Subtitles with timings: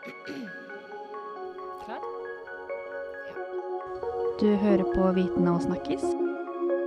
[0.00, 2.00] Klar?
[4.40, 6.04] Du hører på Viten og snakkes,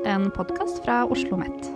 [0.09, 1.69] en podkast fra Oslo OsloMet.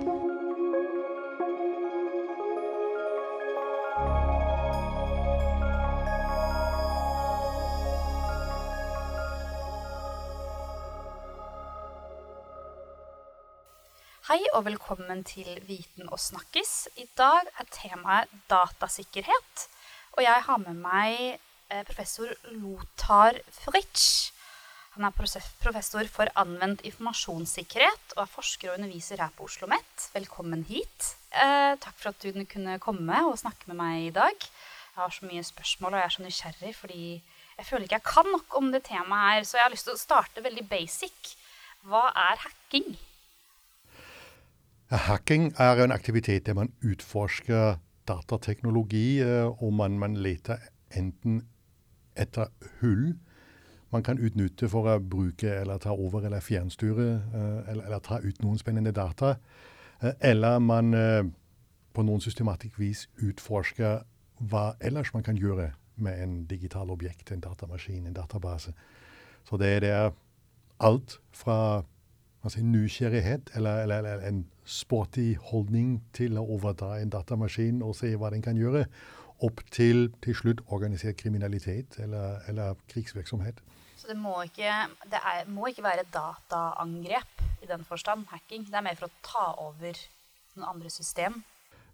[14.27, 16.87] Hei og velkommen til Viten og snakkes.
[16.97, 19.69] I dag er temaet datasikkerhet.
[20.17, 21.17] Og jeg har med meg
[21.69, 24.31] eh, professor Lothar Fritsch.
[24.95, 30.07] Han er professor for anvendt informasjonssikkerhet og er forsker og underviser her på Oslo OsloMet.
[30.15, 31.11] Velkommen hit.
[31.29, 34.33] Eh, takk for at du kunne komme og snakke med meg i dag.
[34.41, 38.09] Jeg har så mye spørsmål, og jeg er så nysgjerrig fordi jeg føler ikke jeg
[38.09, 39.45] kan nok om det temaet her.
[39.45, 41.35] Så jeg har lyst til å starte veldig basic.
[41.85, 42.95] Hva er hacking?
[44.89, 50.57] Hacking er en aktivitet der man utforsker datateknologi, eh, og man, man leter
[50.95, 51.41] enten
[52.17, 52.51] etter
[52.81, 53.15] hull
[53.89, 58.19] man kan utnytte for å bruke eller ta over eller fjernstyre eh, eller, eller ta
[58.19, 59.37] ut noen spennende data.
[60.01, 60.91] Eh, eller man
[61.95, 64.03] på noen systematisk vis utforsker
[64.51, 68.73] hva ellers man kan gjøre med en digital objekt, en datamaskin, en database.
[69.47, 70.11] Så det, det er
[70.83, 71.83] alt fra
[72.47, 78.13] altså nysgjerrighet eller, eller, eller, en sporty holdning til å overta en datamaskin og se
[78.19, 78.85] hva den kan gjøre,
[79.45, 83.61] opp til til slutt organisert kriminalitet eller, eller krigsvirksomhet.
[83.97, 84.71] Så det må ikke,
[85.11, 88.65] det er, må ikke være dataangrep i den forstand, hacking.
[88.65, 90.01] Det er mer for å ta over
[90.57, 91.41] noen andre system.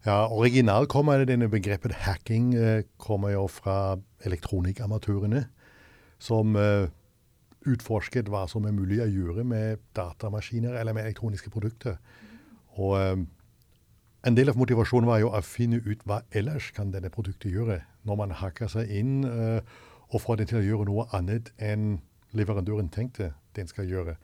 [0.03, 3.95] Ja, Originalt kommer denne begrepet hacking eh, kommer jo fra
[4.27, 5.45] elektronikkamatørene,
[6.19, 6.89] som eh,
[7.69, 11.97] utforsket hva som er mulig å gjøre med datamaskiner eller med elektroniske produkter.
[12.75, 13.23] Og eh,
[14.23, 17.81] en del av motivasjonen var jo å finne ut hva ellers kan denne produktet gjøre,
[18.07, 19.23] når man hakker seg inn.
[19.27, 19.59] Eh,
[20.13, 21.97] og får den til å gjøre noe annet enn
[22.37, 24.15] leverandøren tenkte den skal gjøre.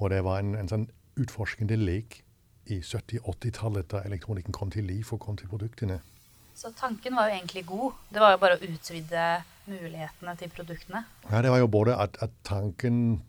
[0.00, 0.88] Og det var en, en sånn
[1.20, 2.22] utforskende lek
[2.70, 6.00] i 70-80-tallet da elektronikken kom til liv og kom til produktene.
[6.60, 7.92] Så tanken var jo egentlig god.
[8.12, 9.26] Det var jo bare å utvide
[9.70, 11.06] mulighetene til produktene.
[11.30, 13.22] Ja, det var jo både at, at tanken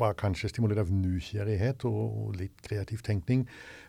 [0.00, 3.44] var kanskje stimulert av nysgjerrighet og, litt kreativ tenkning.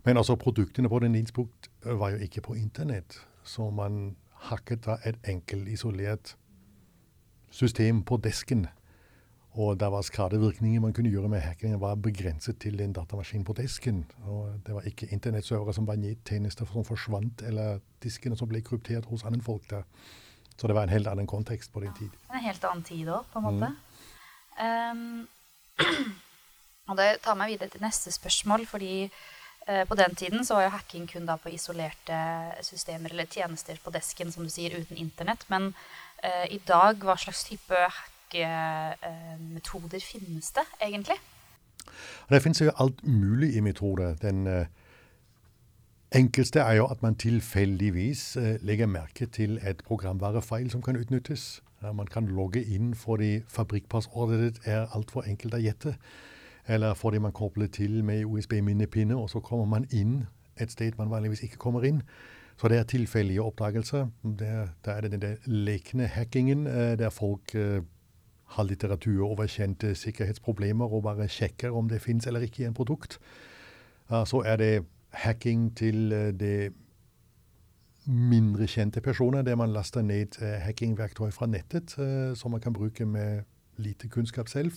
[0.05, 3.17] Men altså produktene på den tidspunkt var jo ikke på internett.
[3.43, 4.13] Så man
[4.51, 6.35] hakket da et enkelt, isolert
[7.49, 8.67] system på desken.
[9.53, 13.53] Og der var skadevirkninger man kunne gjøre med hackingen, var begrenset til en datamaskin på
[13.53, 14.01] desken.
[14.25, 19.05] Og det var ikke internettservere som var nettjenester som forsvant, eller diskene som ble kryptert
[19.05, 19.85] hos andre folk der.
[20.57, 22.09] Så det var en helt annen kontekst på den tid.
[22.33, 23.69] En helt annen tid òg, på en måte.
[24.57, 25.21] Mm.
[25.77, 26.07] Um,
[26.89, 30.65] og det tar meg videre til neste spørsmål, fordi uh, på den tiden så var
[30.65, 32.17] jo hacking kun da på isolerte
[32.65, 35.45] systemer eller tjenester på desken, som du sier, uten internett.
[35.53, 35.75] Men
[36.25, 37.85] uh, i dag, hva slags type
[38.33, 41.15] hackemetoder finnes det egentlig?
[42.29, 44.15] Det finnes jo alt mulig i metoder.
[44.15, 44.65] Den uh,
[46.11, 51.63] enkleste er jo at man tilfeldigvis uh, legger merke til et programvarefeil som kan utnyttes.
[51.93, 55.95] Man kan logge inn fordi fabrikkpassordet er altfor enkelt å gjette.
[56.67, 60.23] Eller fordi man kobler til med USB-minnepinne, og så kommer man inn
[60.57, 62.01] et sted man vanligvis ikke kommer inn.
[62.57, 64.07] Så det er tilfeldige oppdagelser.
[64.85, 67.81] Da er det den lekne hackingen, eh, der folk eh,
[68.55, 72.77] har litteratur over kjente sikkerhetsproblemer og bare sjekker om det fins eller ikke i en
[72.77, 73.19] produkt.
[74.09, 74.85] Så er det
[75.23, 76.73] hacking til eh, det
[78.05, 81.93] mindre kjente personer, der man laster ned hackingverktøy fra nettet
[82.35, 83.45] som man kan bruke med
[83.77, 84.73] lite kunnskap selv.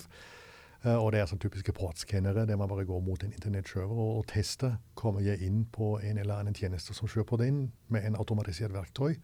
[0.84, 4.20] Eh, og det er sånn typiske portskannere der man bare går mot en internettserver og,
[4.20, 4.76] og tester.
[4.94, 8.74] Kommer jeg inn på en eller annen tjeneste som kjører på den, med en automatisert
[8.74, 9.16] verktøy.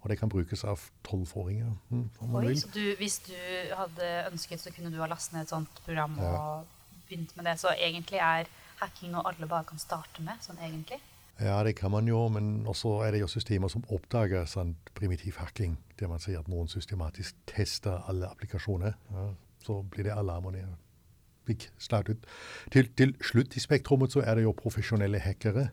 [0.00, 1.74] Og det kan brukes av tolvåringer.
[1.90, 2.08] Mm,
[2.98, 3.36] hvis du
[3.76, 6.30] hadde ønsket, så kunne du ha lastet ned et sånt program ja.
[6.32, 7.58] og begynt med det.
[7.60, 8.48] Så egentlig er
[8.80, 11.00] hacking noe alle bare kan starte med, sånn egentlig?
[11.40, 15.38] Ja, det kan man jo, men også er det jo systemer som oppdager sånn primitiv
[15.40, 15.78] hacking.
[16.00, 18.96] Der man sier at noen systematisk tester alle applikasjoner.
[19.12, 19.30] Ja,
[19.64, 20.56] så blir det alarmer
[21.78, 22.26] startet.
[22.70, 25.68] Til, til, slutt i Spektrummet så er det jo profesjonelle hackere.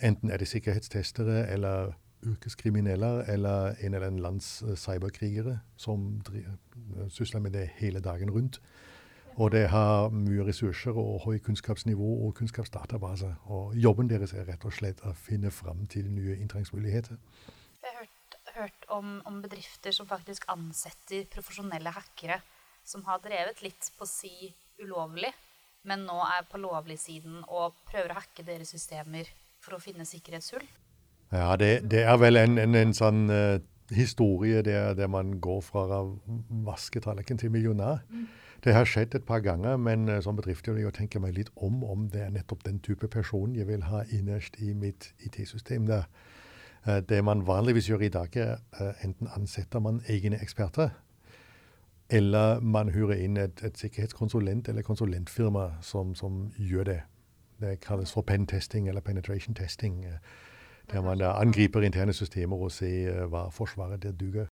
[0.00, 1.92] Enten er det sikkerhetstestere eller
[2.24, 6.22] yrkeskriminelle eller en eller annen lands uh, cyberkrigere som
[7.10, 8.60] sysler med det hele dagen rundt.
[9.34, 13.32] Og det har mye ressurser og høy kunnskapsnivå og kunnskapsdatabase.
[13.50, 17.18] Og jobben deres er rett og slett å finne fram til nye inntrengningsmuligheter.
[17.82, 22.38] Jeg har hørt, hørt om, om bedrifter som faktisk ansetter profesjonelle hackere
[22.86, 25.32] som har drevet litt på si ulovlig,
[25.88, 29.28] men nå er på lovlig-siden og prøver å hacke deres systemer
[29.64, 30.62] for å finne sikkerhetshull?
[31.34, 33.58] Ja, det, det er vel en, en, en sånn uh,
[33.90, 36.02] historie der, der, man går fra
[36.66, 38.04] vasketallerken til millionær.
[38.10, 38.28] Mm.
[38.64, 41.82] Det har skjedd et par ganger, men uh, som bedrift jeg tenker meg litt om
[41.84, 45.86] om det er nettopp den type person jeg vil ha innerst i mitt IT-system.
[45.86, 46.06] der.
[46.86, 50.94] Uh, det man vanligvis gjør i dag, er uh, enten ansetter man egne eksperter,
[52.10, 57.00] eller man hyrer inn et, et sikkerhetskonsulent eller konsulentfirma som, som, gjør det.
[57.60, 60.04] Det kalles for pentesting eller penetration testing.
[60.92, 64.50] Der man da angriper interne systemer og ser hva forsvaret der duger.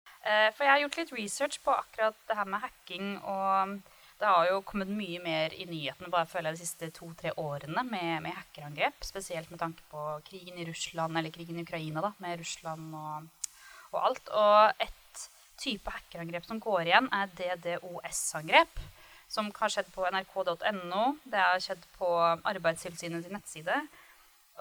[0.56, 3.18] For jeg har gjort litt research på akkurat det her med hacking.
[3.24, 3.82] og
[4.22, 7.82] det har jo kommet mye mer i nyhetene bare føler jeg de siste to-tre årene
[7.88, 9.00] med, med, hackerangrep.
[9.02, 13.56] Spesielt med tanke på krigen i Russland, eller krigen i Ukraina, da, med Russland og,
[13.90, 14.30] og alt.
[14.30, 15.24] Og et
[15.58, 18.84] type hackerangrep som går igjen, er DDoS-angrep.
[19.32, 21.04] Som har skjedd på nrk.no.
[21.26, 22.14] Det har skjedd på
[22.54, 23.80] Arbeidstilsynets nettside.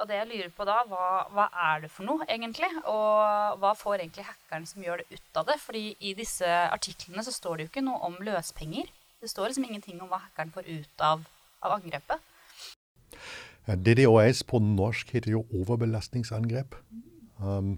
[0.00, 2.70] Og det jeg lurer på da, hva, hva, er det for noe, egentlig?
[2.88, 5.58] Og hva får egentlig hackeren som gjør det, ut av det?
[5.60, 8.88] Fordi i disse artiklene så står det jo ikke noe om løspenger.
[9.20, 11.26] Det står liksom ingenting om hva hackeren får ut av,
[11.60, 12.24] av angrepet.
[13.68, 16.78] DDoS på norsk heter jo overbelastningsangrep.
[17.38, 17.76] Um,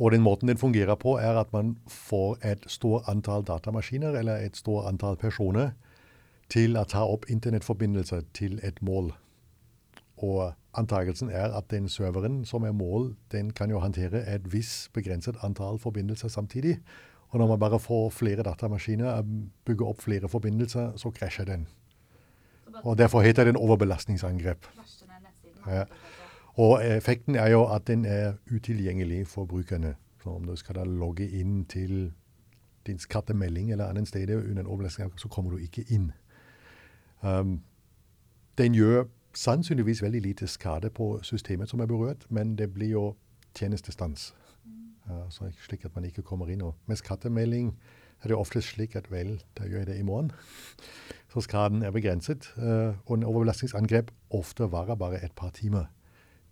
[0.00, 4.40] og den måten den fungerer på, er at man får et stort antall datamaskiner eller
[4.40, 5.74] et stort antall personer
[6.48, 9.12] til å ta opp internettforbindelser til et mål.
[10.16, 14.92] Og antakelsen er at den serveren som er mål, den kan jo håndtere et visst
[14.92, 16.78] begrenset antall forbindelser samtidig.
[17.28, 19.24] Og når man bare får flere datamaskiner og
[19.64, 21.68] bygger opp flere forbindelser, så krasjer den.
[22.84, 24.66] Og Derfor heter den overbelastningsangrep.
[25.66, 25.84] Ja.
[26.54, 29.94] Og effekten er jo at den er utilgjengelig for brukerne.
[30.22, 32.12] Så om du skal da logge inn til
[32.86, 36.12] din skattemelding eller annet sted under en overbelastningsangrep, så kommer du ikke inn.
[37.22, 37.62] Um,
[38.58, 39.04] den gjør
[39.34, 43.04] sannsynligvis veldig lite skade på systemet som er berørt, men det blir jo
[43.54, 44.32] tjenestestans
[45.30, 46.62] så slik at man ikke kommer inn.
[46.62, 47.72] Og med skattemelding
[48.22, 50.32] er det ofte slik at vel, da gjør jeg det i morgen.
[51.32, 52.52] Så skaden er begrenset.
[52.56, 55.90] Uh, og en overbelastningsangrep ofte varer bare et par timer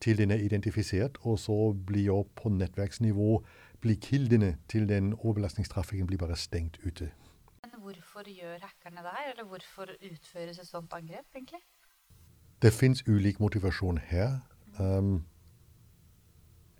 [0.01, 3.43] til den er identifisert, og så blir jo på nettverksnivå
[3.81, 7.11] blir kildene til den overbelastningstrafikken blir bare stengt ute.
[7.65, 11.61] Men hvorfor gjør hackerne det her, eller hvorfor utføres et sånt angrep, egentlig?
[12.63, 14.39] Det fins ulik motivasjon her.
[14.79, 15.23] Um,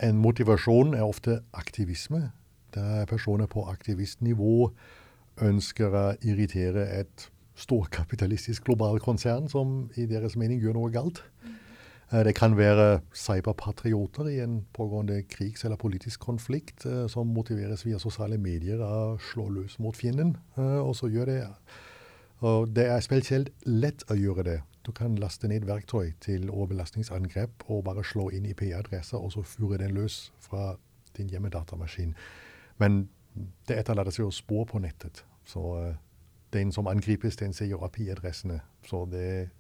[0.03, 2.31] en motivasjon er ofte aktivisme.
[2.75, 4.71] Der personer på aktivistnivå
[5.43, 7.31] ønsker å irritere et
[7.61, 11.23] storkapitalistisk globalt konsern som i deres mening gjør noe galt.
[12.13, 17.85] Eh, det kan være cyberpatrioter i en pågående krigs- eller politisk konflikt eh, som motiveres
[17.87, 20.37] via sosiale medier av å slå løs mot fienden.
[20.57, 21.41] Eh, og så gjør det
[22.41, 27.65] og Det er spesielt lett å gjøre det du kan laste ned verktøy til overbelastningsangrep
[27.69, 30.77] og bare slå inn IP-adresser, og så fure den løs fra
[31.17, 32.15] din hjemmedatamaskin.
[32.79, 33.09] Men
[33.69, 35.25] det etterlater seg jo spor på nettet.
[35.45, 35.95] Så uh,
[36.53, 38.61] den som angripes, den ser jo IP-adressene.
[38.87, 39.51] Så det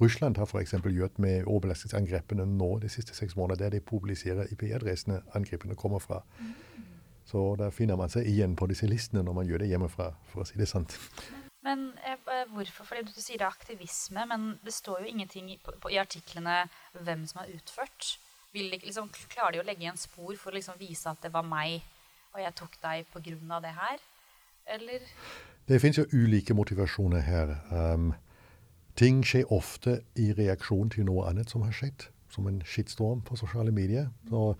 [0.00, 0.74] Russland har f.eks.
[0.84, 6.22] gjort med overbelastningsangrepene nå de siste seks månedene, der de publiserer IP-adressene angrepene kommer fra.
[7.24, 10.44] Så da finner man seg igjen på disse listene når man gjør det hjemmefra, for
[10.44, 10.94] å si det sant.
[11.66, 12.86] Men eh, hvorfor?
[12.86, 16.62] Fordi du sier det er aktivisme, men det står jo ingenting i, på, i artiklene
[16.94, 18.14] hvem som har utført.
[18.54, 21.46] Vil liksom, klarer de å legge igjen spor for å liksom vise at det var
[21.46, 21.82] meg,
[22.34, 23.60] og jeg tok deg pga.
[23.64, 24.06] det her?
[24.68, 25.04] Eller?
[25.68, 27.56] Det finnes jo ulike motivasjoner her.
[27.72, 28.12] Um,
[28.96, 33.36] ting skjer ofte i reaksjon til noe annet som har skjedd, som en skittstorm på
[33.36, 34.08] sosiale medier.
[34.28, 34.54] Så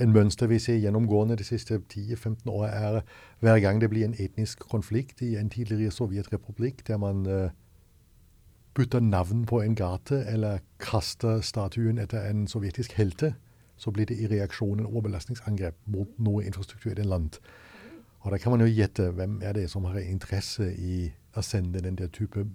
[0.00, 3.00] en mønster vi ser gjennomgående de siste 10-15 år, er
[3.40, 7.50] hver gang det blir en etnisk konflikt i en tidligere sovjetrepublikk, der man uh,
[8.74, 13.34] bytter navn på en gate eller kaster statuen etter en sovjetisk helte,
[13.76, 17.38] så blir det i reaksjon en overbelastningsangrep mot noe infrastruktur i det land.
[18.20, 21.82] Og Da kan man jo gjette hvem er det som har interesse i å sende
[21.82, 22.46] den der type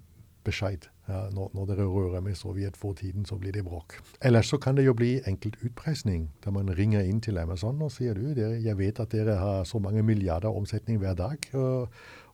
[0.44, 0.88] beskjed.
[1.08, 3.96] Ja, når, dere rører med Sovjet for tiden, så blir det bråk.
[4.20, 7.92] Ellers så kan det jo bli enkelt utpresning, der man ringer inn til Amazon og
[7.94, 11.48] sier du, dere, jeg vet at dere har så mange milliarder omsetning hver dag.
[11.54, 11.88] og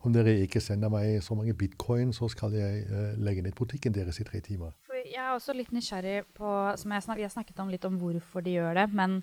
[0.04, 3.94] om dere ikke sender meg så mange bitcoin, så skal jeg uh, legge ned butikken
[3.94, 4.74] deres i tre timer.
[4.92, 6.50] Jeg er også litt nysgjerrig på
[6.80, 8.84] som jeg, snak, jeg snakket om litt om hvorfor de gjør det.
[8.92, 9.22] Men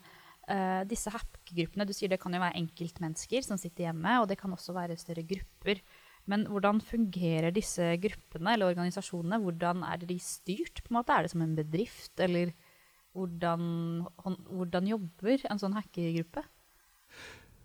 [0.50, 4.40] uh, disse hack-gruppene, du sier det kan jo være enkeltmennesker som sitter hjemme, og det
[4.42, 5.84] kan også være større grupper.
[6.30, 9.42] Men hvordan fungerer disse gruppene eller organisasjonene?
[9.42, 10.84] Hvordan er de styrt?
[10.84, 11.14] på en måte?
[11.14, 12.52] Er det som en bedrift, eller
[13.14, 14.06] hvordan,
[14.50, 16.44] hvordan jobber en sånn hackergruppe?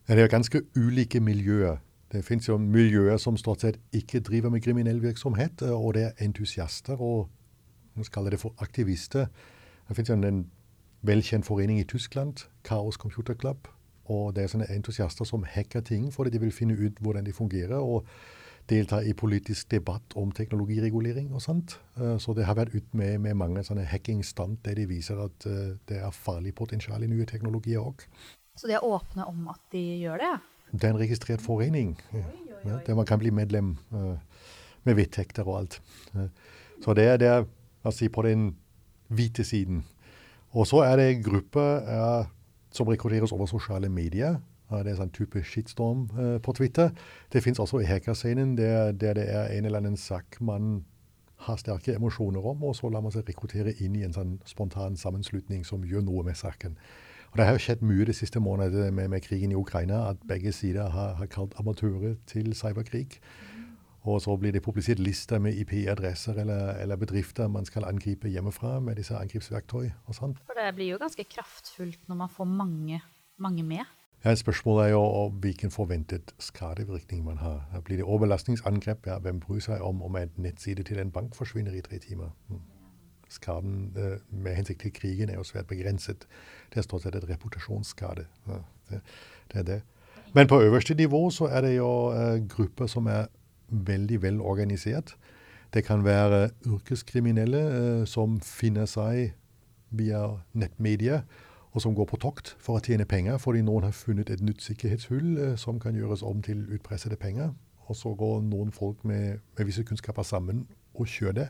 [0.09, 1.79] Ja, det er ganske ulike miljøer.
[2.13, 6.25] Det finnes jo miljøer som stort sett ikke driver med kriminell virksomhet, og det er
[6.25, 7.29] entusiaster og
[7.97, 9.27] man skal kalle det for aktivister.
[9.89, 10.51] Det finnes jo en
[11.03, 13.69] velkjent forening i Tyskland, Chaos Computer Club,
[14.07, 17.33] Og det er sånne entusiaster som hacker ting fordi de vil finne ut hvordan de
[17.33, 17.75] fungerer.
[17.75, 18.07] og
[18.71, 21.77] delta i politisk debatt om teknologiregulering og sånt.
[21.99, 25.47] Uh, så det har vært ut med, med mange sånne hacking-stand der de viser at
[25.47, 28.07] uh, det er farlig potensial i nye teknologier òg.
[28.57, 30.35] Så de er åpne om at de gjør det?
[30.73, 32.79] Det er en registrert forening oi, oi, oi.
[32.87, 34.17] der man kan bli medlem uh,
[34.87, 35.81] med vedtekter og alt.
[36.83, 37.45] så det er, det er
[37.85, 38.57] altså, på den
[39.09, 39.85] hvite siden.
[40.51, 41.63] Og så er det en gruppe
[42.73, 44.39] som rekrutteres over sosiale medier.
[44.71, 46.91] Det er sånn type shitstorm uh, på Twitter.
[47.33, 50.85] Det fins også i hackerscenen, der, der, det er en eller annen sak man
[51.47, 54.97] har sterke emosjoner om, og så lar man seg rekruttere inn i en sånn spontan
[54.97, 56.79] sammenslutning som gjør noe med saken.
[57.31, 60.23] Og Det har jo skjedd mye de siste månedene med, med, krigen i Ukraina, at
[60.29, 63.19] begge sider har, har kalt amatører til cyberkrig.
[64.07, 68.79] Og så blir det publisert lister med IP-adresser eller, eller, bedrifter man skal angripe hjemmefra
[68.81, 70.37] med disse angripsverktøy og sånn.
[70.47, 73.03] For det blir jo ganske kraftfullt når man får mange,
[73.43, 73.96] mange med?
[74.27, 77.81] Ja, Spørsmålet er jo hvilken forventet skadevirkning man har.
[77.85, 79.07] Blir det overbelastningsangrep?
[79.07, 82.33] Ja, hvem bryr seg om om en nettside til en bank forsvinner i tre timer?
[82.49, 82.59] Hmm.
[83.29, 86.27] Skaden eh, med hensikt til krigen er jo svært begrenset.
[86.75, 88.27] Det er stort sett et reputasjonsskade.
[88.49, 88.59] Ja,
[88.91, 89.01] det,
[89.53, 89.81] det, er det.
[90.35, 93.27] Men på øverste nivå så er det jo uh, grupper som er
[93.69, 95.17] veldig velorganisert.
[95.75, 99.35] Det kan være yrkeskriminelle uh, som finner seg
[99.91, 101.21] via nettmedier
[101.77, 104.63] og som går på tokt for å tjene penger fordi noen har funnet et nytt
[104.65, 107.51] sikkerhetshull eh, som kan gjøres om til utpressede penger.
[107.87, 110.65] Og så går noen folk med, med visse kunnskaper sammen
[110.97, 111.49] og kjører det.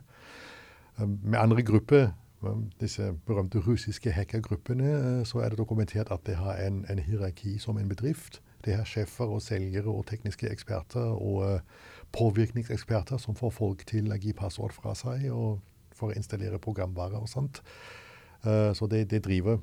[0.99, 2.09] Um, med andre grupper,
[2.43, 7.55] um, disse berømte russiske hackergruppene, så er det dokumentert at det har en, en hierarki
[7.63, 8.43] som en bedrift.
[8.67, 11.61] Det har sjefer og selgere og tekniske eksperter og
[12.13, 15.63] påvirkningseksperter som får folk til å gi passord fra seg og
[15.95, 17.63] for å installere programvare og sånt.
[18.43, 19.61] Så det, det driver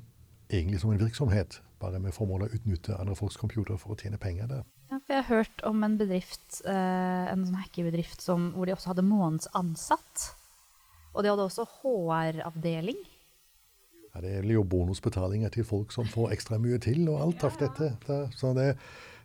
[0.54, 4.20] egentlig som en virksomhet, bare med formål å utnytte andre folks computer for å tjene
[4.22, 4.64] penger der.
[4.92, 8.94] Ja, for jeg har hørt om en bedrift, eh, en sånn hackerbedrift hvor de også
[8.94, 10.30] hadde måneds ansatt.
[11.14, 13.00] Og de hadde også HR-avdeling.
[14.14, 17.50] Ja, Det er jo bonusbetalinger til folk som får ekstra mye til og alt ja.
[17.50, 18.20] av dette.
[18.38, 18.78] Så det,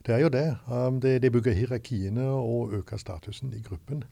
[0.06, 0.46] det, er jo det.
[0.68, 1.22] De, det.
[1.22, 4.04] Det bygger hierarkiene og øker statusen i gruppen.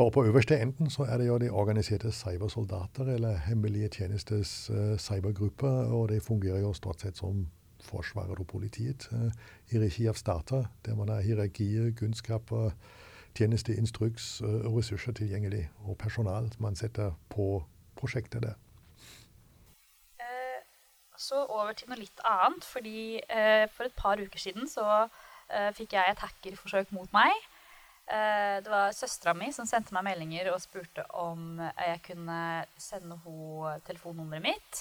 [0.00, 4.98] Og på øverste enden så er det jo de organiserte cybersoldater, eller hemmelige tjenestes uh,
[4.98, 5.68] cybergrupper.
[5.92, 7.48] Og det fungerer jo stort sett som
[7.82, 9.32] Forsvaret og politiet uh,
[9.68, 12.70] i regi av stater, der man har hierarkier, kunnskaper,
[13.36, 15.68] tjenesteinstruks uh, og ressurser tilgjengelig.
[15.84, 17.62] Og personal man setter på
[17.96, 18.56] prosjektet der.
[21.18, 22.64] Så over til noe litt annet.
[22.64, 23.20] fordi
[23.76, 25.08] For et par uker siden så
[25.76, 27.49] fikk jeg et hackerforsøk mot meg.
[28.10, 32.38] Eh, det var søstera mi som sendte meg meldinger og spurte om jeg kunne
[32.74, 34.80] sende henne telefonnummeret mitt.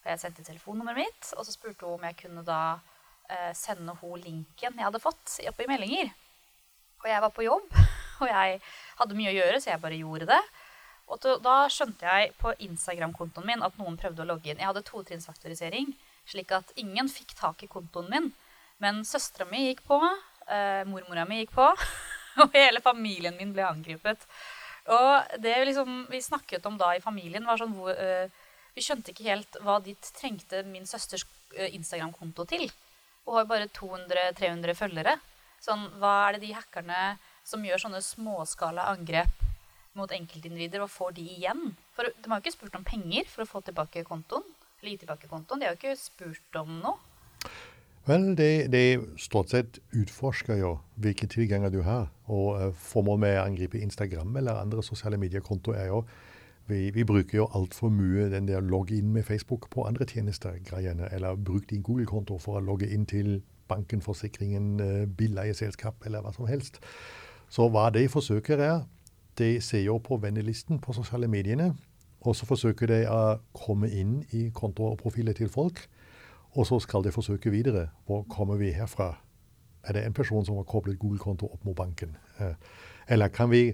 [0.00, 2.62] Og jeg sendte telefonnummeret mitt, og så spurte hun om jeg kunne da
[3.28, 6.12] eh, sende henne linken jeg hadde fått oppe i meldinger.
[7.04, 7.68] Og jeg var på jobb,
[8.22, 8.60] og jeg
[9.00, 10.40] hadde mye å gjøre, så jeg bare gjorde det.
[11.10, 14.60] Og da skjønte jeg på Instagram-kontoen min at noen prøvde å logge inn.
[14.62, 15.90] Jeg hadde totrinnsfaktorisering,
[16.30, 18.30] slik at ingen fikk tak i kontoen min.
[18.80, 19.98] Men søstera mi gikk på,
[20.46, 21.68] eh, mormora mi gikk på.
[22.44, 24.24] og hele familien min ble angrepet.
[24.90, 28.30] Og det liksom, vi snakket om da i familien, var sånn hvor uh,
[28.74, 31.26] Vi skjønte ikke helt hva de trengte min søsters
[31.58, 32.70] uh, Instagram-konto til.
[33.26, 35.16] Hun har bare 200-300 følgere.
[35.60, 39.42] Sånn, hva er det de hackerne som gjør sånne småskala angrep
[39.98, 41.74] mot enkeltindivider, og får de igjen?
[41.96, 44.46] For De har jo ikke spurt om penger for å få tilbake kontoen.
[44.80, 45.60] Eller gi tilbake kontoen.
[45.60, 46.96] De har jo ikke spurt om noe.
[48.10, 52.08] Vel, det, de, stort sett utforsker jo hvilke tilganger du har.
[52.26, 56.00] Og uh, formålet med å angripe Instagram eller andre sosiale mediekontoer er jo
[56.70, 61.06] vi, vi bruker jo altfor mye den der logge inn med Facebook på andre tjenester-greiene.
[61.14, 66.34] Eller bruk din Google-konto for å logge inn til banken, forsikringen, uh, billeieselskap eller hva
[66.34, 66.82] som helst.
[67.50, 68.82] Så hva de forsøker er,
[69.38, 71.76] de ser jo på vennelisten på sosiale mediene.
[72.26, 73.22] Og så forsøker de å
[73.54, 75.86] komme inn i kontoer og profiler til folk
[76.52, 77.88] og så skal de forsøke videre.
[78.06, 79.14] Hvor kommer vi herfra?
[79.84, 82.16] Er det en person som har koblet Google-konto opp mot banken?
[82.40, 82.54] Eh,
[83.08, 83.72] eller kan vi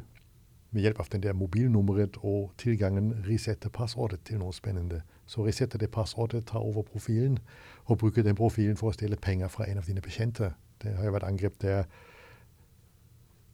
[0.71, 5.03] med hjelp av den der mobilnummeret og tilgangen resette passordet til noe spennende?
[5.27, 7.39] Så resetter det passordet, ta over profilen
[7.85, 10.53] og bruker den profilen for å stjele penger fra en av dine bekjente.
[10.83, 11.89] Det har jo vært angrep der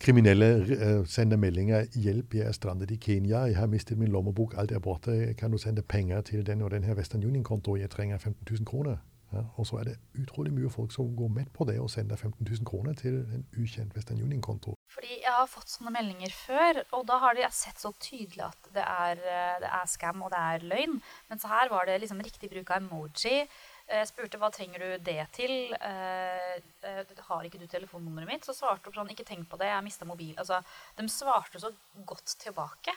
[0.03, 3.39] kriminelle uh, sender meldinger 'Hjelp, jeg er strandet i Kenya.
[3.39, 4.55] Jeg har mistet min lommebok.
[4.57, 5.35] Alt er borte.
[5.39, 7.77] Kan du sende penger til den og den her Western Union-konto?
[7.77, 11.31] Jeg trenger 15 000 kroner.' Ja, og så er det utrolig mye folk som går
[11.33, 14.75] med på det og sender 15 000 kroner til en ukjent Western Union-konto.
[14.93, 18.69] Fordi jeg har fått sånne meldinger før, og da har de sett så tydelig at
[18.77, 20.99] det er, eh, det er scam og det er løgn.
[21.31, 23.47] Men så her var det liksom riktig bruk av emoji.
[23.93, 25.73] Jeg spurte hva trenger du det til.
[25.81, 28.45] Eh, eh, har ikke du telefonnummeret mitt?
[28.45, 30.37] Så svarte hun sånn ikke tenk på det, jeg mista mobil.
[30.37, 30.61] Altså,
[30.97, 31.73] de svarte så
[32.05, 32.95] godt tilbake.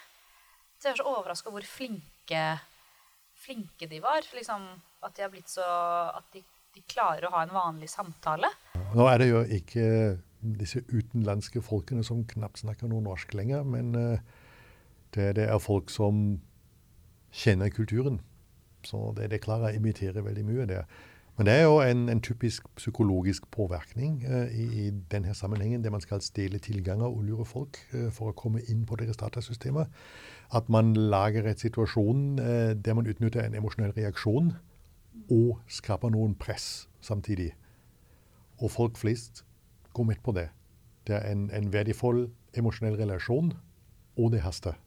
[0.79, 2.43] Så jeg er så overraska hvor flinke,
[3.45, 4.25] flinke de var.
[4.35, 4.67] Liksom,
[5.05, 6.43] at de har blitt så At de,
[6.75, 8.49] de klarer å ha en vanlig samtale.
[8.95, 9.85] Nå er det jo ikke
[10.59, 14.19] disse utenlandske folkene som knapt snakker noe norsk lenger, men uh,
[15.15, 16.37] det, det, er folk som
[17.33, 18.19] kjenner kulturen.
[18.85, 20.85] Så det, det klarer å imitere veldig mye der.
[21.37, 25.91] Men det er jo en, en typisk psykologisk påvirkning uh, i, i, denne sammenhengen, der
[25.91, 29.89] man skal stjele tilganger og lure folk uh, for å komme inn på deres datasystemer.
[30.55, 34.53] At man lager et situasjon der man utnytter en emosjonell reaksjon
[35.33, 37.55] og skaper noen press samtidig.
[38.61, 39.43] Og folk flest
[39.93, 40.49] går med på det.
[41.07, 42.27] Det er en, en verdifull
[42.57, 43.53] emosjonell relasjon,
[44.17, 44.77] og det haster.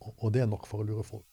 [0.00, 1.26] Og, og, det er nok for å lure folk.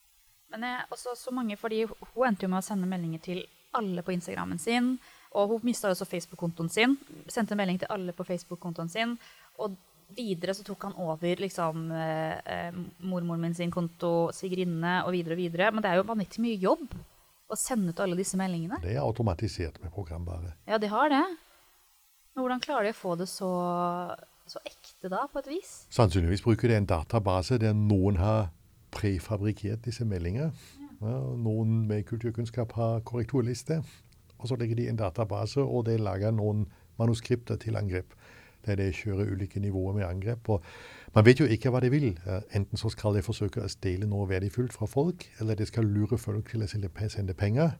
[0.52, 3.42] Men jeg, også så mange, fordi Hun endte jo med å sende meldinger til
[3.78, 4.96] alle på Instagrammen sin.
[5.36, 6.96] Og hun mista også Facebook-kontoen sin.
[7.28, 9.16] Sendte en melding til alle på Facebook-kontoen sin.
[9.60, 9.76] Og
[10.16, 15.36] videre så tok han over liksom, eh, eh, mormoren min sin konto, Sigrinne, og videre
[15.36, 15.70] og videre.
[15.72, 16.96] Men det er jo vanvittig mye jobb
[17.48, 18.80] å sende ut alle disse meldingene.
[18.82, 20.54] Det er automatisert med programvare.
[20.68, 21.24] Ja, de har det.
[22.34, 23.52] Men hvordan klarer de å få det så,
[24.48, 25.72] så ekte da, på et vis?
[25.94, 28.50] Sannsynligvis bruker de en database der noen har
[28.94, 30.52] prefabrikkert disse meldingene.
[30.80, 30.87] Ja.
[31.00, 33.82] Noen med kulturkunnskap har korrekturliste.
[34.38, 36.66] Og så legger de en database, og de lager noen
[36.98, 38.14] manuskripter til angrep.
[38.66, 40.48] Der de kjører ulike nivåer med angrep.
[40.48, 40.62] Og
[41.14, 42.08] man vet jo ikke hva de vil.
[42.54, 46.18] Enten så skal de forsøke å stjele noe verdifullt fra folk, eller de skal lure
[46.18, 47.78] folk til å sende penger.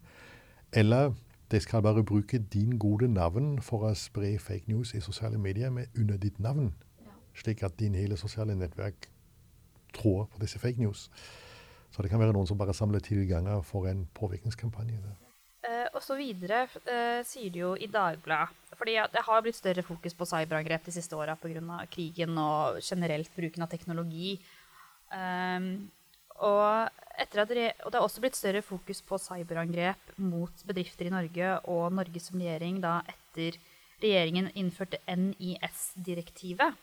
[0.72, 1.12] Eller
[1.50, 5.70] de skal bare bruke din gode navn for å spre fake news i sosiale medier
[5.70, 6.74] med under ditt navn.
[7.34, 9.08] Slik at din hele sosiale nettverk
[9.94, 11.10] tror på disse fake news.
[11.94, 15.00] Så det kan være noen som bare samler tilganger for en påvirkningskampanje.
[15.68, 19.82] Uh, og så videre uh, sier de jo i Dagbladet fordi det har blitt større
[19.82, 21.80] fokus på cyberangrep de siste åra pga.
[21.90, 24.36] krigen og generelt bruken av teknologi.
[25.10, 25.88] Um,
[26.38, 31.92] og og det er også blitt større fokus på cyberangrep mot bedrifter i Norge og
[31.92, 33.58] Norge som regjering da etter
[33.98, 36.78] regjeringen innførte NIS-direktivet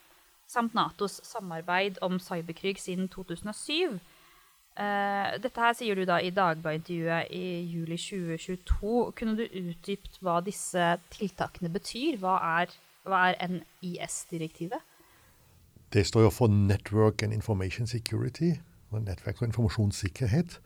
[0.48, 3.96] samt Natos samarbeid om cyberkrig siden 2007.
[4.76, 8.96] Uh, dette her sier du da i Dagbladet-intervjuet i juli 2022.
[9.16, 12.20] Kunne du utdypt hva disse tiltakene betyr?
[12.20, 12.76] Hva er,
[13.08, 14.84] hva er NIS-direktivet?
[15.94, 18.56] Det står jo for Network and Information Security
[19.04, 20.60] nettverk og informasjonssikkerhet.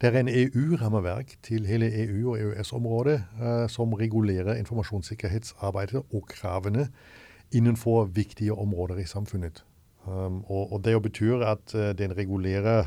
[0.00, 6.88] Det er en EU-rammeverk til hele EU- og EØS-området uh, som regulerer informasjonssikkerhetsarbeidet og kravene
[7.52, 9.64] innenfor viktige områder i samfunnet.
[10.06, 12.84] Um, og, og, Det betyr at uh, den regulerer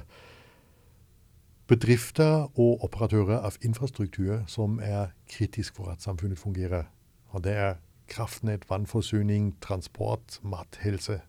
[1.68, 6.84] bedrifter og operatører av infrastruktur som er kritisk for at samfunnet fungerer.
[7.30, 7.76] Og Det er
[8.08, 11.22] kraftnett, vannforsyning, transport, mat, helse.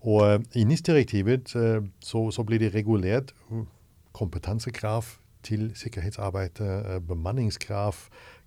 [0.00, 3.66] Og uh, i NIS-direktivet uh, så, så, blir det regulert uh,
[4.12, 5.04] kompetansekrav
[5.42, 6.60] til sikkerhetsarbeid,
[7.08, 7.94] bemanningskrav,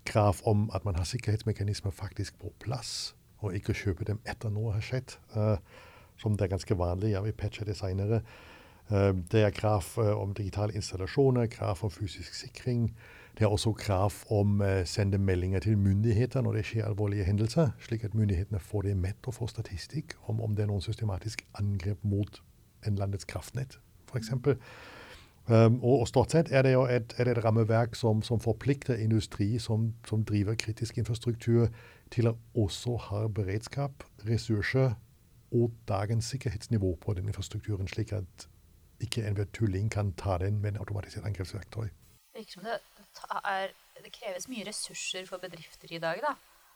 [0.06, 4.76] krav om at man har sikkerhetsmekanismer faktisk på plass, og ikke kjøpe dem etter noe
[4.76, 5.16] har skjedd,
[6.22, 7.10] som det er ganske vanlig.
[7.10, 8.20] Ja, vi patcher det seinere.
[8.90, 12.90] Det er krav om digitale installasjoner, krav om fysisk sikring.
[13.38, 17.26] Det er også krav om å eh, sende meldinger til myndigheter når det skjer alvorlige
[17.26, 20.84] hendelser, slik at myndighetene får det med og får statistikk om om det er noen
[20.84, 22.38] systematisk angrep mot
[22.86, 24.30] en landets kraftnett, f.eks.
[25.44, 28.96] Um, og, og stort sett er det jo et, det et rammeverk som, som, forplikter
[29.02, 31.66] industri som, som, driver kritisk infrastruktur,
[32.14, 34.94] til å også ha beredskap, ressurser
[35.50, 38.46] og dagens sikkerhetsnivå på den infrastrukturen, slik at
[39.04, 41.88] ikke enhver tulling kan ta den med en automatisert angrepsverktøy.
[42.34, 42.80] Virker som det
[43.44, 43.70] er,
[44.02, 46.34] det kreves mye ressurser for bedrifter i dag, da.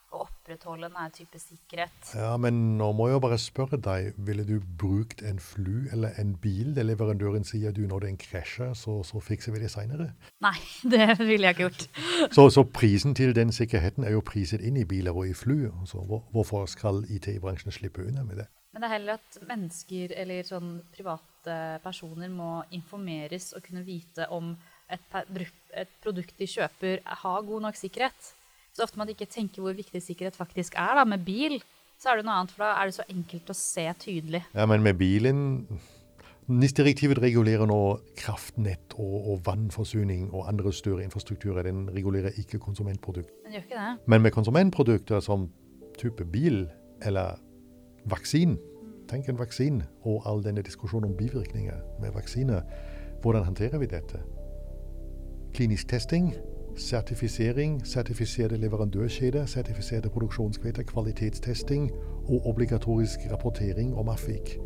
[0.09, 2.12] Å opprettholde denne type sikkerhet.
[2.17, 4.14] Ja, men nå må jeg bare spørre deg.
[4.25, 8.73] Ville du brukt en fly eller en bil der leverandøren sier du når den krasjer,
[8.73, 10.14] så, så fikser vi det seinere?
[10.45, 10.55] Nei,
[10.95, 11.85] det ville jeg ikke gjort.
[12.38, 15.67] så, så, prisen til den sikkerheten er jo priset inn i biler og i fly.
[15.91, 18.49] Så hvor, hvorfor skal IT-bransjen slippe unna med det?
[18.79, 24.29] Men det er heller at mennesker eller sånn private personer må informeres og kunne vite
[24.31, 24.53] om
[24.87, 25.17] et,
[25.75, 28.29] et, produkt de kjøper, har god nok sikkerhet.
[28.71, 30.93] Så ofte man ikke tenker hvor viktig sikkerhet faktisk er.
[30.95, 31.05] Da.
[31.11, 31.57] Med bil
[31.99, 34.45] så er det noe annet, for da er det så enkelt å se tydelig.
[34.55, 35.43] Ja, Men med bilen
[36.47, 37.81] NIS-direktivet regulerer nå
[38.23, 41.67] kraftnett og, og, vannforsyning og andre større infrastrukturer.
[41.67, 43.35] Den regulerer ikke konsumentprodukt.
[43.43, 44.07] Den gjør ikke det.
[44.07, 45.51] Men med konsumentprodukter som
[45.99, 46.69] type bil
[47.03, 47.43] eller
[48.11, 48.59] vaksine
[49.09, 52.61] Tenk en vaksine og all denne diskusjonen om bivirkninger med vaksiner.
[53.23, 54.21] Hvordan håndterer vi dette?
[55.59, 56.35] klinisk testing,
[56.77, 61.90] sertifisering, sertifiserte leverandørkjeder, sertifiserte produksjonskveder, kvalitetstesting
[62.29, 64.59] og obligatorisk rapportering om affik.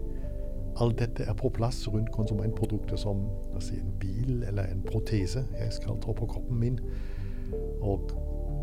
[0.80, 3.24] Alt dette er på plass rundt konsumentprodukter som
[3.60, 6.80] si, en bil eller en protese jeg skal ta på kroppen min.
[7.80, 8.10] Og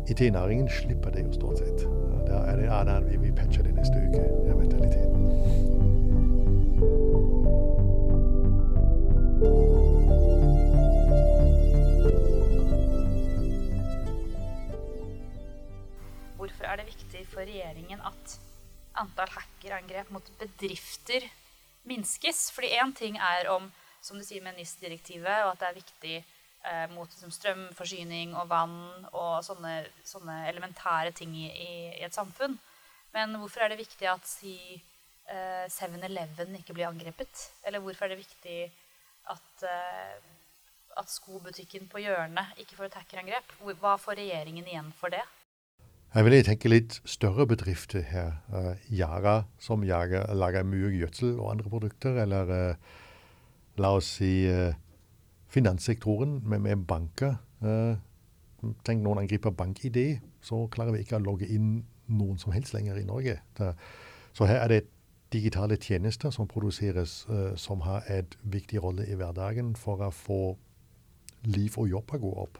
[0.08, 1.84] IT-næringen slipper det jo stort sett.
[2.28, 5.90] Da er det ja, vi, vi patcher det neste uke, er mentaliteten.
[16.36, 18.38] Hvorfor er det viktig for regjeringen at
[19.00, 21.28] antall hackerangrep mot bedrifter
[21.84, 22.50] minskes?
[22.54, 23.70] Fordi én ting er om,
[24.02, 26.20] som du sier med NIS-direktivet, og at det er viktig
[26.66, 28.78] eh, mot liksom, strømforsyning og vann
[29.12, 32.58] og sånne, sånne elementære ting i, i, i, et samfunn.
[33.14, 34.56] Men hvorfor er det viktig at si
[35.30, 37.50] 7-Eleven eh, ikke blir angrepet?
[37.66, 38.60] Eller hvorfor er det viktig
[39.30, 40.16] at, eh,
[40.98, 43.54] at skobutikken på hjørnet ikke får et hackerangrep?
[43.82, 45.24] Hva får regjeringen igjen for det?
[46.10, 48.32] Jeg vil tenke litt større bedrifter her.
[48.50, 52.16] Uh, Yara, som jager, lager mye gjødsel og andre produkter.
[52.24, 52.96] Eller uh,
[53.78, 54.74] la oss si uh,
[55.50, 57.36] finanssektoren med, med banker.
[57.64, 57.98] Uh,
[58.86, 62.98] tenk noen angriper bank-ID, så klarer vi ikke å logge inn noen som helst lenger
[63.00, 63.38] i Norge.
[64.36, 64.80] Så her er det
[65.32, 70.40] digitale tjenester som produseres, uh, som har et viktig rolle i hverdagen for å få
[71.46, 72.58] liv og jobb å gå opp.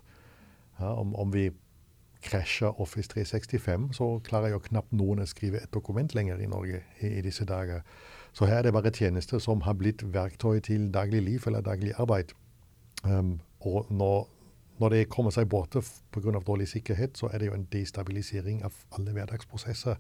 [0.81, 1.51] Ja, om, om, vi
[2.25, 6.83] krasjer Office 365, så klarer jo knapt noen å skrive et dokument lenger i Norge
[7.01, 7.85] i, i disse dager.
[8.33, 11.95] Så her er det bare tjenester som har blitt verktøy til daglig liv eller daglig
[11.99, 12.33] arbeid.
[13.05, 14.29] Um, og når,
[14.79, 15.83] når, det kommer seg borte
[16.13, 16.41] pga.
[16.47, 19.97] dårlig sikkerhet, så er det jo en destabilisering av alle hverdagsprosesser.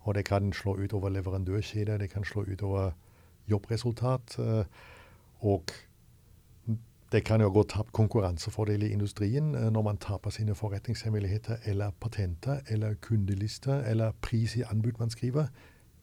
[0.00, 2.90] Og det kan slå ut over leverandørkjeder, det kan slå ut over
[3.50, 4.38] jobbresultat.
[4.38, 4.64] Uh,
[5.40, 5.72] og
[7.12, 11.90] det kan jo gå tapt konkurransefordel i industrien uh, når man taper sine forretningshemmeligheter eller
[12.00, 15.46] patenter eller kundelister eller pris i anbud man skriver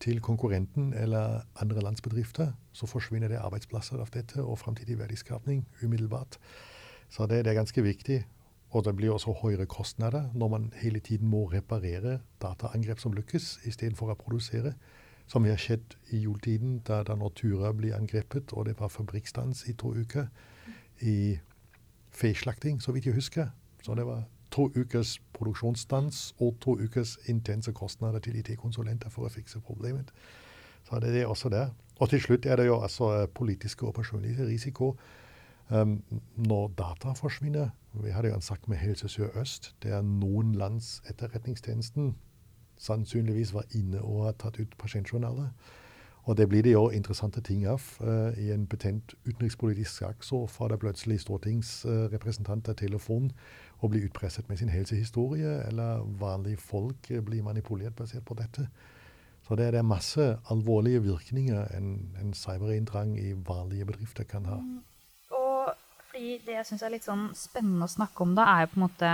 [0.00, 6.38] til konkurrenten eller andre landsbedrifter, så forsvinner det arbeidsplasser av dette og framtidig verdiskapning umiddelbart.
[7.08, 8.24] Så det, det, er ganske viktig.
[8.70, 13.58] Og det blir også høyere kostnader når man hele tiden må reparere dataangrep som lykkes,
[13.64, 14.74] istedenfor å produsere.
[15.28, 19.66] Som vi har skjedd i juletiden, da, da Nortura ble angrepet, og det var fabrikkstans
[19.68, 20.28] i to uker.
[21.00, 21.38] I
[22.12, 23.50] feslakting, så vidt jeg husker.
[23.84, 24.24] Så det var
[24.58, 30.10] to ukers produksjonsstans og to ukers intense kostnader til IT-konsulenter for å fikse problemet.
[30.88, 31.70] Så det er det også der.
[31.98, 34.96] Og til slutt er det jo altså eh, politiske og personlige risiko.
[35.70, 36.02] Um,
[36.36, 37.68] når data forsvinner
[38.04, 42.14] Vi hadde jo en sak med Helse Sør-Øst, der noen lands etterretningstjenesten
[42.78, 45.48] sannsynligvis var inne og har tatt ut pasientjournaler.
[46.22, 47.82] Og det blir det jo interessante ting av.
[48.00, 53.32] Uh, I en betent utenrikspolitisk sak så får det plutselig stortingsrepresentanter uh, telefon
[53.78, 58.66] og blir utpresset med sin helsehistorie, eller vanlige folk blir manipulert basert på dette.
[59.46, 64.58] Så det, er masse alvorlige virkninger en, en cyberinndrang i vanlige bedrifter kan ha.
[64.60, 64.82] Mm.
[65.38, 65.70] Og
[66.10, 68.80] fordi det jeg syns er litt sånn spennende å snakke om, da, er jo på
[68.80, 69.12] en måte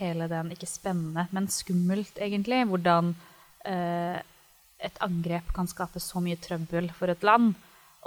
[0.00, 2.62] hele den Ikke spennende, men skummelt, egentlig.
[2.68, 3.14] Hvordan
[3.68, 4.20] eh,
[4.80, 7.52] et angrep kan skape så mye trøbbel for et land.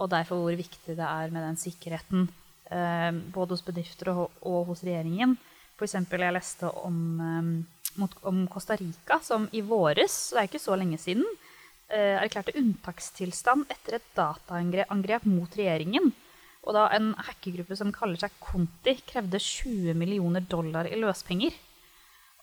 [0.02, 2.30] Og derfor hvor viktig det er med den sikkerheten,
[2.74, 5.38] eh, både hos bedrifter og, og hos regjeringen.
[5.74, 5.96] F.eks.
[5.98, 11.00] jeg leste om, um, om, Costa Rica, som i våres, det er ikke så lenge
[11.02, 11.26] siden,
[11.90, 16.12] uh, erklærte unntakstilstand etter et dataangrep mot regjeringen.
[16.64, 21.58] Og da en hackergruppe som kaller seg Conti, krevde 20 millioner dollar i løspenger.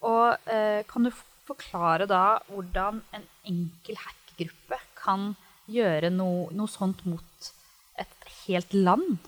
[0.05, 1.13] Og uh, kan du
[1.49, 5.33] forklare da hvordan en enkel hackergruppe kan
[5.71, 7.51] gjøre noe, noe sånt mot
[8.01, 9.21] et helt land?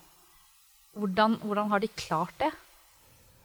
[0.99, 2.53] Hvordan, hvordan har de klart det?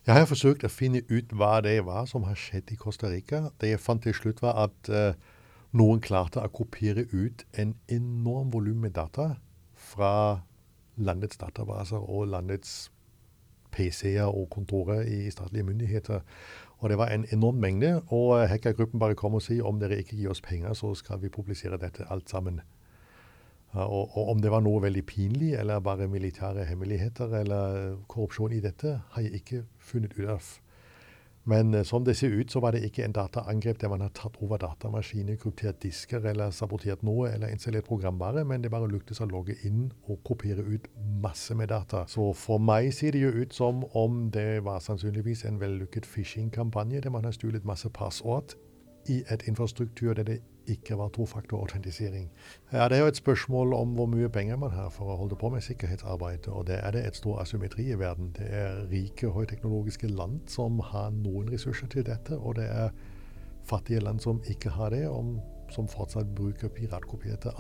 [0.07, 3.49] Jeg har forsøkt å finne ut hva det var som har skjedd i Costa Rica.
[3.59, 5.17] Det jeg fant til slutt, var at uh,
[5.75, 9.33] noen klarte å kopiere ut en enorm volum med data
[9.75, 10.13] fra
[10.95, 12.87] landets databaser og landets
[13.75, 16.23] PC-er og kontorer i statlige myndigheter.
[16.79, 17.97] Og det var en enorm mengde.
[18.07, 21.35] Og hackergruppen bare kom og sa om dere ikke gir oss penger, så skal vi
[21.35, 22.63] publisere dette alt sammen.
[23.71, 28.63] Og, og, om det var noe veldig pinlig, eller bare militære hemmeligheter eller korrupsjon i
[28.63, 30.47] dette, har jeg ikke funnet ut av.
[31.47, 34.11] Men uh, som det ser ut, så var det ikke en dataangrep der man har
[34.15, 39.21] tatt over datamaskiner, kryptert disker eller sabotert noe eller installert programvare, men det bare lyktes
[39.23, 40.89] å logge inn og kopiere ut
[41.23, 42.03] masse med data.
[42.11, 47.01] Så for meg ser det jo ut som om det var sannsynligvis en vellykket phishing-kampanje
[47.05, 48.57] der man har stulet masse passord
[49.07, 52.29] i et infrastruktur der det ikke var tofaktorautentisering.
[52.73, 55.35] Ja, det er jo et spørsmål om hvor mye penger man har for å holde
[55.39, 56.47] på med sikkerhetsarbeid.
[56.47, 58.33] Og det er det et stor asymmetri i verden.
[58.37, 62.89] Det er rike, høyteknologiske land som har noen ressurser til dette, og det er
[63.67, 65.39] fattige land som ikke har det, og
[65.71, 67.51] som fortsatt bruker piratkopierte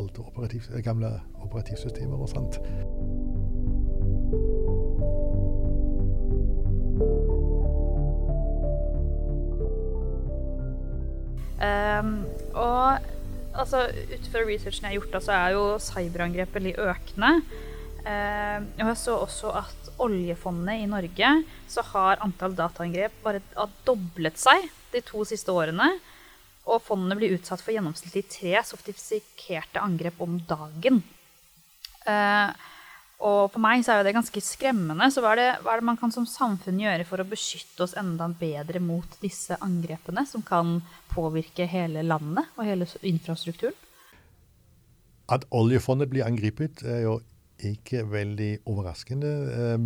[0.83, 1.11] gamle
[1.43, 2.61] operativsystemer og sånt.
[11.57, 12.11] Um,
[12.53, 12.99] og
[13.57, 17.31] altså, ut fra researchen jeg har gjort, så er jo cyberangrep veldig økende.
[18.07, 21.31] Um, og jeg så også at oljefondet i Norge
[21.67, 23.41] så har antall dataangrep bare
[23.87, 25.89] doblet seg de to siste årene.
[26.67, 31.01] Og fondet blir utsatt for gjennomsnittlig tre sofistikerte angrep om dagen.
[32.07, 32.51] Uh,
[33.17, 35.07] og for meg så er det ganske skremmende.
[35.09, 37.87] Så hva er, det, hva er, det, man kan som samfunn gjøre for å beskytte
[37.87, 40.77] oss enda bedre mot disse angrepene, som kan
[41.13, 43.77] påvirke hele landet og hele infrastrukturen?
[45.33, 47.17] At oljefondet blir angrepet, er jo
[47.57, 49.31] ikke veldig overraskende.
[49.49, 49.77] Eh,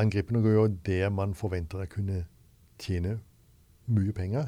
[0.00, 2.22] angrepene går jo der man forventer å kunne
[2.80, 3.18] tjene
[3.90, 4.46] mye penger.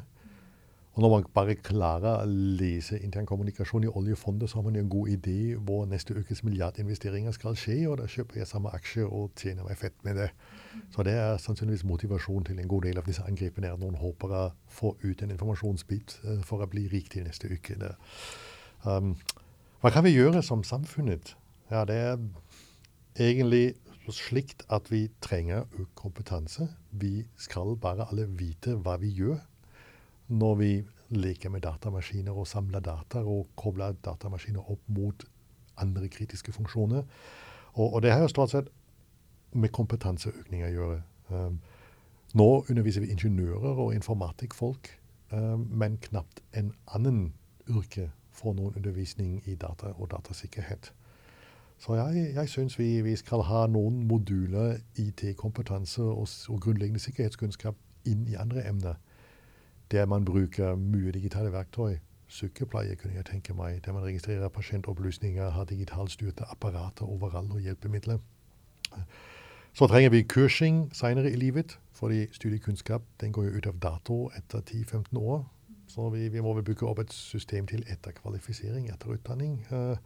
[0.93, 5.11] Og når man bare klarer å lese internkommunikasjon i oljefondet, så har man en god
[5.13, 9.67] idé hvor neste ukes milliardinvesteringer skal skje, og da kjøper jeg samme aksje og tjener
[9.67, 10.29] meg fett med det.
[10.95, 13.71] Så det er sannsynligvis motivasjon til en god del av disse angrepene.
[13.71, 17.51] at Noen håper å få ut en informasjonsbit eh, for å bli rik til neste
[17.53, 17.77] uke.
[18.83, 19.13] Um,
[19.79, 21.35] hva kan vi gjøre som samfunnet?
[21.69, 22.17] Ja, det er
[23.15, 23.77] egentlig
[24.09, 26.65] slikt at vi trenger økt kompetanse.
[26.91, 29.37] Vi skal bare alle vite hva vi gjør
[30.29, 30.71] når vi
[31.09, 35.25] leker med datamaskiner og samler data og kobler datamaskiner opp mot
[35.81, 37.03] andre kritiske funksjoner.
[37.73, 38.69] Og, og det har jo stort sett
[39.53, 41.01] med kompetanseøkning å gjøre.
[41.33, 41.59] Um,
[42.37, 44.91] nå underviser vi ingeniører og informatikkfolk,
[45.31, 47.33] um, men knapt en annen
[47.69, 50.93] yrke får noen undervisning i data og datasikkerhet.
[51.79, 57.75] Så jeg, jeg syns vi, vi, skal ha noen moduler IT-kompetanse og, og grunnleggende sikkerhetskunnskap
[58.05, 58.99] inn i andre emner
[59.91, 61.97] der man bruker mye digitale verktøy.
[62.27, 68.19] Sykepleie kunne jeg tenke meg, der man registrerer pasientopplysninger, har digitalstyrte apparater overalt og hjelpemidler.
[69.73, 74.17] Så trenger vi kursing senere i livet, fordi studiekunnskap den går jo ut av dato
[74.37, 75.45] etter 10-15 år.
[75.87, 79.65] Så vi, vi, må vel bygge opp et system til etterkvalifisering, etterutdanning.
[79.71, 79.97] Uh,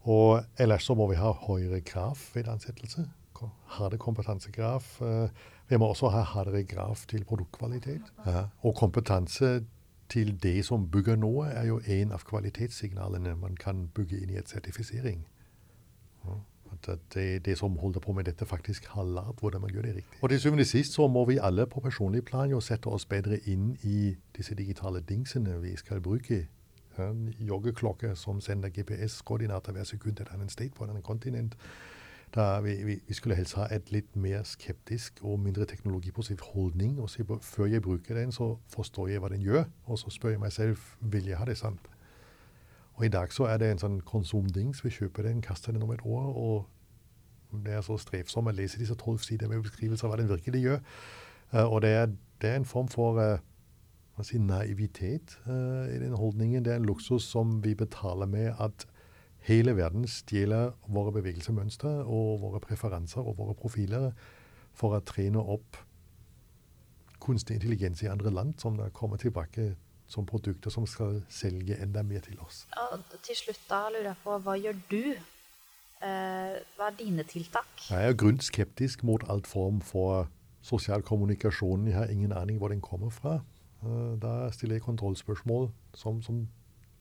[0.00, 3.04] og ellers så må vi ha høyere krav ved ansettelse.
[3.76, 4.84] Harde kompetansekrav.
[5.00, 5.28] Uh,
[5.68, 8.12] vi må også ha hardere graf til produktkvalitet.
[8.26, 8.46] Ja.
[8.62, 9.64] Og kompetanse
[10.08, 14.38] til det som bygger noe, er jo en av kvalitetssignalene man kan bygge inn i
[14.38, 15.24] et sertifisering.
[16.24, 16.40] Ja.
[16.72, 19.94] At det, det, som holder på med dette, faktisk har lært hvordan man gjør det
[19.96, 20.18] riktig.
[20.22, 23.06] Og til syvende og sist så må vi alle på personlig plan jo sette oss
[23.06, 26.46] bedre inn i disse digitale dingsene vi skal bruke.
[26.98, 31.56] En joggeklokke som sender GPS-koordinater hver sekund et annet sted på et annet kontinent
[32.34, 37.00] da vi, vi, skulle helst ha et litt mer skeptisk og mindre teknologipositiv holdning.
[37.00, 40.34] og så Før jeg bruker den, så forstår jeg hva den gjør, og så spør
[40.34, 41.88] jeg meg selv vil jeg ha det sant.
[42.94, 44.84] Og I dag så er det en sånn konsumdings.
[44.84, 48.78] Vi kjøper den, kaster den om et år, og det er så strevsomt å lese
[48.78, 50.80] disse tolv sider med beskrivelser av hva den virkelig gjør.
[51.54, 52.06] Uh, og det er,
[52.42, 56.64] det er, en form for uh, si, naivitet uh, i den holdningen.
[56.64, 58.86] Det er en luksus som vi betaler med at
[59.44, 64.12] hele verden stjeler våre bevegelsesmønstre og våre preferanser og våre profiler
[64.74, 65.78] for å trene opp
[67.24, 69.74] kunstig intelligens i andre land, som da kommer tilbake
[70.08, 72.64] som produkter som skal selge enda mer til oss.
[72.76, 75.14] Ja, til slutt da lurer jeg på, hva gjør du?
[76.04, 77.86] Eh, hva er dine tiltak?
[77.88, 80.28] Jeg er grunnskeptisk mot alt form for
[80.64, 81.88] sosial kommunikasjon.
[81.88, 83.38] Jeg har ingen aning hvor den kommer fra.
[83.84, 86.44] Eh, da stiller jeg kontrollspørsmål, som, som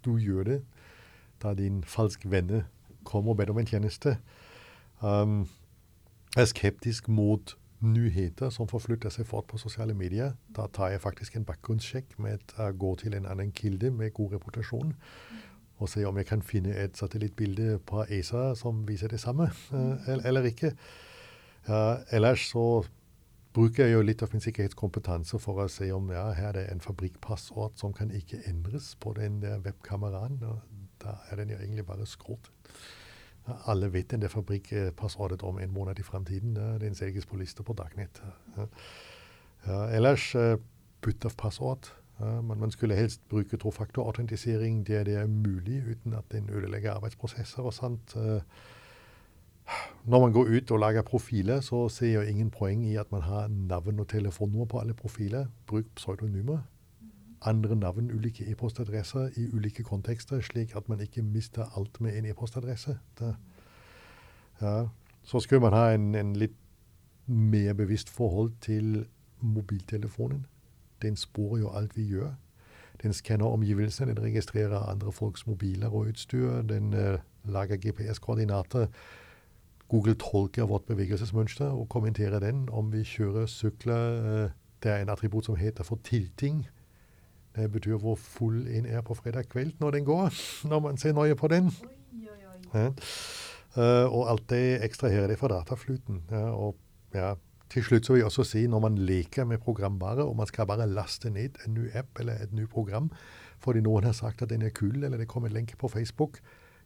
[0.06, 0.64] du gjør det
[1.44, 2.64] da din falsk venner
[3.04, 4.18] kommer og ber om en tjeneste.
[5.02, 5.44] Um,
[6.38, 10.38] er skeptisk mot nyheter som forflytter seg fort på sosiale medier.
[10.56, 14.38] Da tar jeg faktisk en bakgrunnssjekk med å gå til en annen kilde med god
[14.38, 14.96] reputasjon.
[15.82, 20.10] Og se om jeg kan finne et satellittbilde på ESA som viser det samme, uh,
[20.24, 20.72] eller ikke.
[21.68, 22.84] Uh, ellers så
[23.54, 26.64] bruker jeg jo litt av min sikkerhetskompetanse for å se om ja, her er det
[26.72, 30.40] en fabrikkpassord som kan ikke endres på den der webkameraen.
[31.04, 32.52] Da er den jo egentlig bare skrot.
[33.68, 36.56] Alle vet den der fabrikkpassordet om en måned i fremtiden.
[36.56, 38.24] Den selges på lister på Dagnett.
[39.68, 40.56] Ja, ellers uh,
[41.02, 41.92] bytte av passord.
[42.20, 47.64] Ja, man, skulle helst bruke trofaktorautentisering der det er mulig, uten at den ødelegger arbeidsprosesser
[47.64, 48.16] og sånt.
[50.06, 53.22] Når man går ut og lager profiler, så ser jeg ingen poeng i at man
[53.22, 55.46] har navn og telefonnummer på alle profiler.
[55.68, 56.60] Bruk pseudonymer.
[57.46, 62.26] Andre navn, ulike e-postadresser i ulike kontekster, slik at man ikke mister alt med en
[62.26, 62.98] e-postadresse.
[64.62, 64.88] Ja.
[65.24, 66.56] Så skulle man ha en, en, litt
[67.26, 69.06] mer bevisst forhold til
[69.40, 70.46] mobiltelefonen.
[71.02, 72.34] Den sporer jo alt vi gjør.
[73.04, 76.62] Den skanner omgivelsene, den registrerer andre folks mobiler og utstyr.
[76.62, 78.88] Den uh, lager GPS-koordinater.
[79.88, 82.70] Google tolker vårt bevegelsesmønster og kommenterer den.
[82.70, 84.52] Om vi kjører, sykler uh,
[84.84, 86.68] Det er en attributt som heter for tilting.
[87.56, 90.34] Det betyr hvor full en er på fredag kveld når den går,
[90.70, 91.70] når man ser nøye på den.
[91.70, 92.82] Oi, oi, oi.
[92.82, 92.90] Ja.
[93.74, 96.24] Uh, og alt det ekstraherer det fra dataflyten.
[96.32, 96.78] Ja, og
[97.14, 97.34] ja,
[97.74, 100.68] til slutt så vil jeg også si når man leker med programvare, og man skal
[100.70, 103.12] bare laste ned en ny app eller et nytt program
[103.64, 106.42] fordi noen har sagt at den er kul, eller det kommer en lenke på Facebook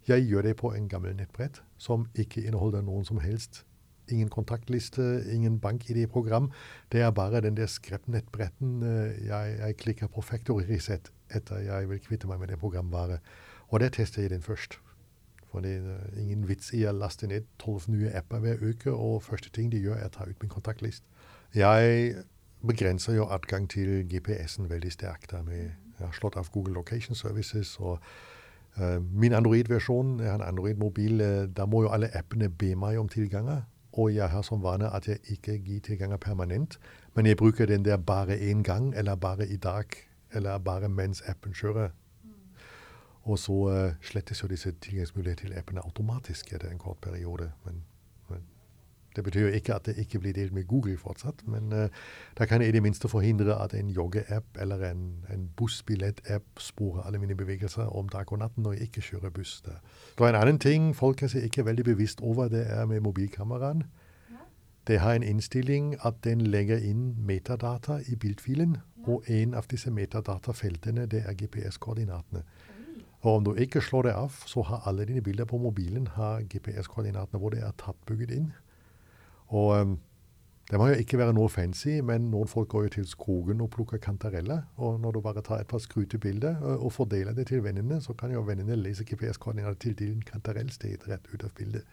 [0.07, 3.65] Jeg gjør det på en gammel nettbrett som ikke inneholder noen som helst.
[4.11, 6.51] Ingen kontaktliste, ingen bank-ID-program.
[6.91, 11.89] Det er bare den der skreppnettbretten eh, jeg, jeg klikker på factory reset etter jeg
[11.89, 13.19] vil kvitte meg med den programvare.
[13.67, 14.79] Og der tester jeg den først.
[15.51, 19.23] For det er ingen vits i å laste ned tolv nye apper hver uke, og
[19.23, 21.07] første ting de gjør, er å ta ut min kontaktliste.
[21.55, 22.23] Jeg
[22.67, 25.31] begrenser jo adgang til GPS-en veldig sterkt.
[25.31, 27.77] Jeg har slått av Google Location Services.
[27.79, 27.99] og
[28.79, 31.23] uh, Min Android-versjon, jeg har en Android-mobil,
[31.57, 33.63] da må jo alle appene be meg om tilganger.
[33.97, 36.79] Jeg har som vane at jeg ikke gir tilganger permanent,
[37.15, 39.85] men jeg bruker den der bare én gang, eller bare i dag,
[40.65, 41.89] bare mens appen kjører.
[43.23, 47.51] Og så uh, slettes jo disse tilgangsmulighetene til appene automatisk etter en kort periode.
[49.17, 51.41] Det betyr jo ikke at det ikke blir delt med Google fortsatt.
[51.49, 51.87] Men uh,
[52.37, 55.03] da kan jeg i det minste forhindre at en jogge-app eller en,
[55.33, 59.61] en bussbillettapp sporer alle mine bevegelser om dag og natt når jeg ikke kjører buss.
[59.65, 59.81] Der.
[60.17, 63.01] Det er en annen ting folk kanskje ikke er veldig bevisst over, det er med
[63.01, 63.83] mobilkameraen.
[64.87, 68.77] Det har en innstilling at den legger inn metadata i bildfilen,
[69.07, 72.43] og en av disse metadatafeltene det er GPS-koordinatene.
[73.21, 76.45] Og om du ikke slår det av, så har alle dine bilder på mobilen har
[76.47, 78.51] GPS-koordinatene hvor det er tatt bygget inn.
[79.47, 79.97] Og um,
[80.71, 83.69] det må jo ikke være noe fancy, men noen folk går jo til skogen og
[83.71, 84.65] plukker kantareller.
[84.75, 88.13] Og når du bare tar et par skrutebilder og, og fordeler det til vennene, så
[88.13, 91.87] kan jo vennene lese GPS-koordinater til din kantarellsted rett ut av bildet.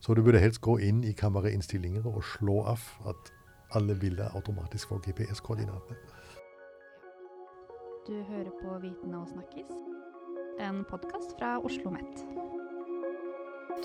[0.00, 3.32] Så du burde helst gå inn i kammerinnstillinger og slå av at
[3.74, 5.98] alle bilder automatisk får GPS-koordinatene.
[8.06, 9.72] Du hører på Viten og snakkes
[10.62, 12.55] en podkast fra Oslo OsloMet.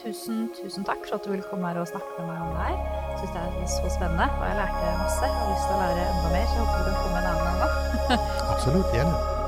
[0.04, 2.64] Tusen, tusen takk for at du ville komme her og snakke med meg om det
[2.68, 2.78] her.
[3.20, 5.26] Syns det er så spennende, og jeg lærte masse.
[5.26, 7.30] Jeg har lyst til å lære enda mer, så jeg håper du kan komme en
[7.34, 7.78] annen gang.
[8.56, 8.98] Absolutt.
[8.98, 9.41] Gjerne.